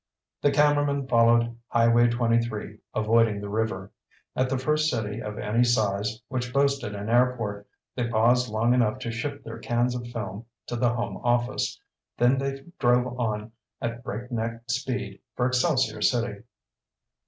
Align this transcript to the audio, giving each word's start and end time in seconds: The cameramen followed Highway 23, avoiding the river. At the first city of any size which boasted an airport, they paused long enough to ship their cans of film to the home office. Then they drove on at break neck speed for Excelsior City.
The 0.41 0.49
cameramen 0.49 1.05
followed 1.07 1.55
Highway 1.67 2.07
23, 2.09 2.79
avoiding 2.95 3.39
the 3.39 3.49
river. 3.49 3.91
At 4.35 4.49
the 4.49 4.57
first 4.57 4.89
city 4.89 5.21
of 5.21 5.37
any 5.37 5.63
size 5.63 6.19
which 6.27 6.51
boasted 6.51 6.95
an 6.95 7.07
airport, 7.07 7.67
they 7.95 8.09
paused 8.09 8.49
long 8.49 8.73
enough 8.73 8.97
to 8.97 9.11
ship 9.11 9.43
their 9.43 9.59
cans 9.59 9.93
of 9.93 10.07
film 10.07 10.45
to 10.65 10.75
the 10.75 10.95
home 10.95 11.17
office. 11.17 11.79
Then 12.17 12.39
they 12.39 12.65
drove 12.79 13.19
on 13.19 13.51
at 13.79 14.03
break 14.03 14.31
neck 14.31 14.63
speed 14.71 15.21
for 15.35 15.45
Excelsior 15.45 16.01
City. 16.01 16.41